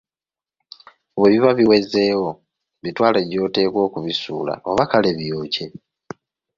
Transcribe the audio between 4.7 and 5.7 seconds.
kale byokye.